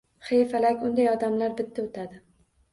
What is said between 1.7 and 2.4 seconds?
o‘tadi!